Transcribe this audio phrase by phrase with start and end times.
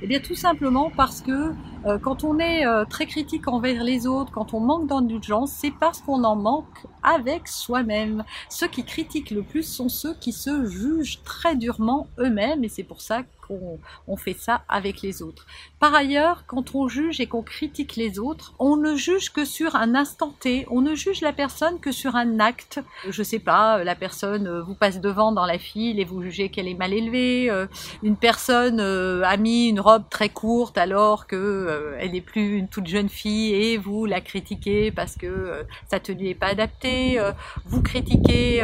[0.00, 1.52] Eh bien tout simplement parce que
[1.84, 5.72] euh, quand on est euh, très critique envers les autres, quand on manque d'indulgence, c'est
[5.72, 8.24] parce qu'on en manque avec soi-même.
[8.48, 12.84] Ceux qui critiquent le plus sont ceux qui se jugent très durement eux-mêmes et c'est
[12.84, 15.46] pour ça on, fait ça avec les autres.
[15.78, 19.76] Par ailleurs, quand on juge et qu'on critique les autres, on ne juge que sur
[19.76, 22.80] un instant T, on ne juge la personne que sur un acte.
[23.08, 26.48] Je sais pas, la personne euh, vous passe devant dans la file et vous jugez
[26.48, 27.48] qu'elle est mal élevée.
[27.50, 27.66] Euh,
[28.02, 32.68] une personne euh, a mis une robe très courte alors que elle n'est plus une
[32.68, 37.20] toute jeune fille et vous la critiquez parce que sa tenue n'est pas adaptée.
[37.66, 38.62] vous critiquez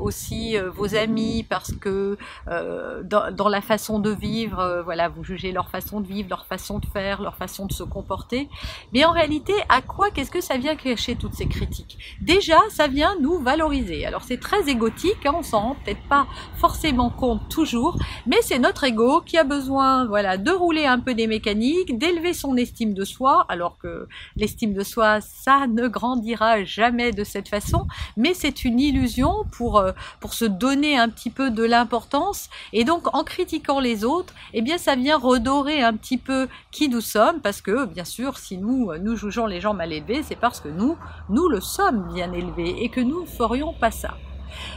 [0.00, 4.25] aussi vos amis parce que dans la façon de vivre
[4.58, 7.72] euh, voilà, vous jugez leur façon de vivre, leur façon de faire, leur façon de
[7.72, 8.48] se comporter.
[8.92, 11.98] Mais en réalité, à quoi qu'est-ce que ça vient cacher toutes ces critiques?
[12.20, 14.06] Déjà, ça vient nous valoriser.
[14.06, 18.58] Alors c'est très égotique, hein, on s'en rend peut-être pas forcément compte toujours, mais c'est
[18.58, 22.94] notre ego qui a besoin, voilà, de rouler un peu des mécaniques, d'élever son estime
[22.94, 28.34] de soi, alors que l'estime de soi, ça ne grandira jamais de cette façon, mais
[28.34, 32.48] c'est une illusion pour euh, pour se donner un petit peu de l'importance.
[32.72, 34.15] Et donc en critiquant les autres
[34.52, 38.38] eh bien ça vient redorer un petit peu qui nous sommes, parce que bien sûr,
[38.38, 40.96] si nous nous jugeons les gens mal élevés, c'est parce que nous,
[41.28, 44.14] nous le sommes bien élevés et que nous ne ferions pas ça.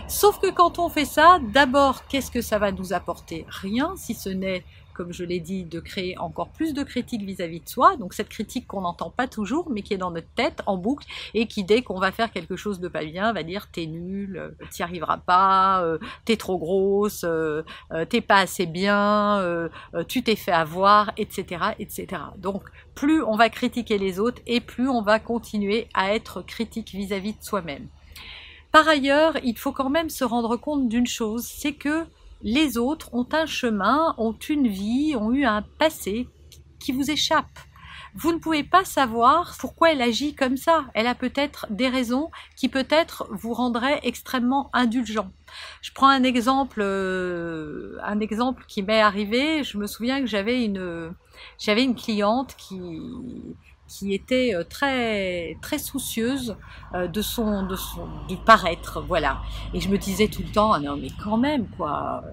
[0.07, 3.45] Sauf que quand on fait ça, d'abord, qu'est-ce que ça va nous apporter?
[3.49, 4.66] Rien, si ce n'est
[4.99, 7.95] comme je l'ai dit, de créer encore plus de critiques vis-à-vis de soi.
[7.95, 11.07] Donc cette critique qu'on n'entend pas toujours, mais qui est dans notre tête en boucle
[11.33, 14.35] et qui dès qu'on va faire quelque chose de pas bien va dire t'es nul,
[14.35, 17.63] euh, t'y arriveras pas, euh, t'es trop grosse, euh,
[18.09, 19.69] t'es pas assez bien,
[20.09, 22.21] tu t'es fait avoir, etc., etc.
[22.35, 26.89] Donc plus on va critiquer les autres et plus on va continuer à être critique
[26.89, 27.87] vis-à-vis de soi-même.
[28.73, 32.05] Par ailleurs, il faut quand même se rendre compte d'une chose, c'est que
[32.41, 36.27] les autres ont un chemin, ont une vie, ont eu un passé
[36.79, 37.59] qui vous échappe.
[38.16, 40.85] Vous ne pouvez pas savoir pourquoi elle agit comme ça.
[40.94, 45.31] Elle a peut-être des raisons qui peut-être vous rendraient extrêmement indulgent.
[45.81, 49.63] Je prends un exemple, euh, un exemple qui m'est arrivé.
[49.63, 51.13] Je me souviens que j'avais une,
[51.59, 52.79] j'avais une cliente qui,
[53.89, 56.55] qui était euh, très très soucieuse
[56.94, 59.41] euh, de son de son du paraître voilà
[59.73, 62.23] et je me disais tout le temps ah non mais quand même quoi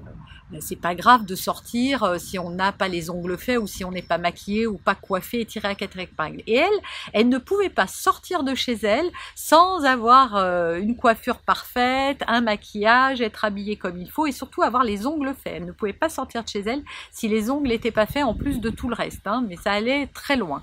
[0.52, 3.84] euh, c'est pas grave de sortir si on n'a pas les ongles faits ou si
[3.84, 6.40] on n'est pas maquillé ou pas coiffé et tiré à quatre épingles.
[6.46, 6.78] Et elle,
[7.12, 10.36] elle ne pouvait pas sortir de chez elle sans avoir
[10.76, 15.34] une coiffure parfaite, un maquillage, être habillée comme il faut et surtout avoir les ongles
[15.34, 15.54] faits.
[15.56, 18.34] Elle ne pouvait pas sortir de chez elle si les ongles n'étaient pas faits en
[18.34, 19.26] plus de tout le reste.
[19.26, 20.62] Hein, mais ça allait très loin.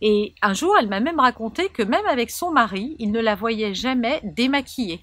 [0.00, 3.34] Et un jour, elle m'a même raconté que même avec son mari, il ne la
[3.34, 5.02] voyait jamais démaquillée.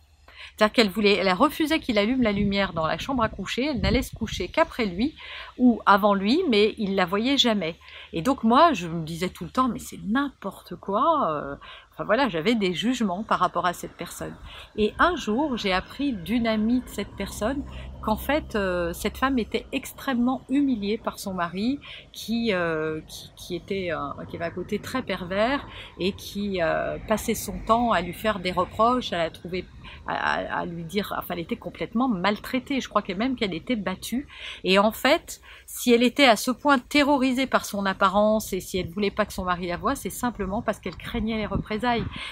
[0.56, 3.82] C'est-à-dire qu'elle elle a refusé qu'il allume la lumière dans la chambre à coucher, elle
[3.82, 5.16] n'allait se coucher qu'après lui
[5.58, 7.76] ou avant lui, mais il la voyait jamais.
[8.12, 11.32] Et donc moi, je me disais tout le temps, mais c'est n'importe quoi.
[11.32, 11.56] Euh.
[11.94, 14.34] Enfin voilà, j'avais des jugements par rapport à cette personne.
[14.76, 17.64] Et un jour, j'ai appris d'une amie de cette personne
[18.04, 21.80] qu'en fait euh, cette femme était extrêmement humiliée par son mari
[22.12, 23.00] qui euh,
[23.38, 23.92] qui, était
[24.30, 25.66] qui avait un côté très pervers
[26.00, 29.66] et qui euh, passait son temps à lui faire des reproches à la trouver
[30.08, 34.28] à, lui dire enfin elle était complètement maltraitée je crois qu'elle même qu'elle était battue
[34.64, 38.78] et en fait si elle était à ce point terrorisée par son apparence et si
[38.78, 41.83] elle voulait pas que son mari la voie c'est simplement parce qu'elle craignait les représailles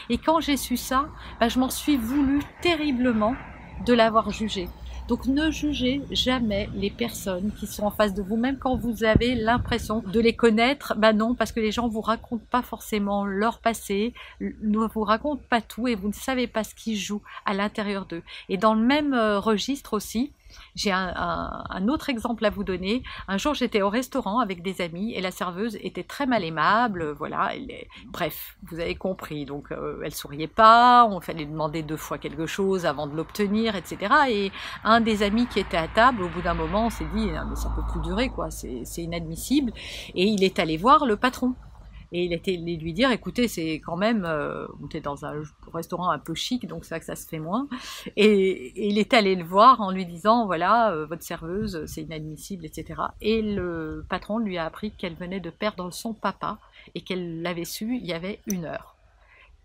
[0.10, 1.10] et quand j'ai su ça
[1.40, 3.36] ben, je m'en suis voulu terriblement
[3.86, 4.68] de l'avoir jugée
[5.12, 9.04] donc ne jugez jamais les personnes qui sont en face de vous, même quand vous
[9.04, 10.94] avez l'impression de les connaître.
[10.98, 15.44] Bah non, parce que les gens vous racontent pas forcément leur passé, ne vous racontent
[15.50, 18.24] pas tout et vous ne savez pas ce qui joue à l'intérieur d'eux.
[18.48, 20.32] Et dans le même euh, registre aussi,
[20.76, 23.04] J'ai un, autre exemple à vous donner.
[23.28, 27.12] Un jour, j'étais au restaurant avec des amis et la serveuse était très mal aimable.
[27.12, 27.52] Voilà,
[28.08, 29.46] bref, vous avez compris.
[29.46, 31.06] Donc, euh, elle souriait pas.
[31.06, 34.14] On fallait demander deux fois quelque chose avant de l'obtenir, etc.
[34.30, 34.52] Et
[34.84, 37.56] un des amis qui était à table, au bout d'un moment, s'est dit ah, mais
[37.56, 38.50] ça peut plus durer, quoi.
[38.52, 39.72] C'est inadmissible.
[40.16, 41.56] Et il est allé voir le patron.
[42.12, 45.42] Et il était allé lui dire, écoutez, c'est quand même, euh, on était dans un
[45.74, 47.68] restaurant un peu chic, donc c'est vrai que ça se fait moins.
[48.18, 52.66] Et, il est allé le voir en lui disant, voilà, euh, votre serveuse, c'est inadmissible,
[52.66, 53.02] etc.
[53.22, 56.60] Et le patron lui a appris qu'elle venait de perdre son papa
[56.96, 58.96] et qu'elle l'avait su il y avait une heure.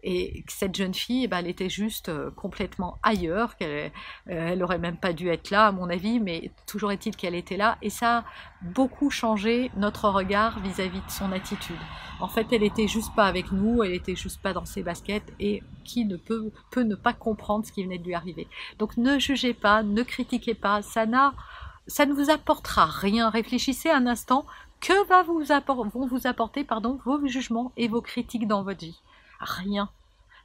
[0.09, 3.91] Et cette jeune fille, eh ben, elle était juste euh, complètement ailleurs, qu'elle
[4.27, 7.57] elle aurait même pas dû être là, à mon avis, mais toujours est-il qu'elle était
[7.57, 8.25] là, et ça a
[8.63, 11.75] beaucoup changé notre regard vis-à-vis de son attitude.
[12.21, 15.33] En fait, elle était juste pas avec nous, elle était juste pas dans ses baskets,
[15.41, 18.47] et qui ne peut, ne pas comprendre ce qui venait de lui arriver.
[18.79, 21.05] Donc ne jugez pas, ne critiquez pas, ça
[21.89, 23.29] ça ne vous apportera rien.
[23.29, 24.47] Réfléchissez un instant,
[24.81, 25.43] que va vous
[25.91, 26.65] vont vous apporter
[27.05, 29.01] vos jugements et vos critiques dans votre vie?
[29.41, 29.91] Rien,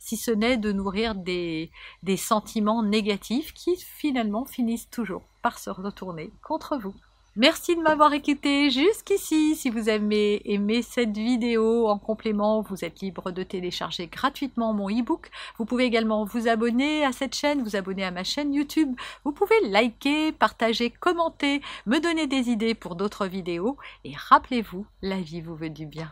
[0.01, 1.71] si ce n'est de nourrir des,
[2.17, 6.93] sentiments négatifs qui finalement finissent toujours par se retourner contre vous.
[7.38, 9.55] Merci de m'avoir écouté jusqu'ici.
[9.55, 14.89] Si vous avez aimé cette vidéo en complément, vous êtes libre de télécharger gratuitement mon
[14.89, 15.31] e-book.
[15.57, 18.94] Vous pouvez également vous abonner à cette chaîne, vous abonner à ma chaîne YouTube.
[19.23, 23.77] Vous pouvez liker, partager, commenter, me donner des idées pour d'autres vidéos.
[24.03, 26.11] Et rappelez-vous, la vie vous veut du bien.